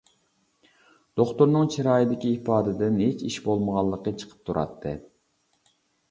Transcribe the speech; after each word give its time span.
دوختۇرنىڭ 1.19 1.67
چىرايىدىكى 1.73 2.31
ئىپادىدىن 2.37 2.97
ھېچ 3.01 3.21
ئىش 3.27 3.37
بولمىغانلىقى 3.49 4.15
چىقىپ 4.23 4.41
تۇراتتى. 4.51 4.95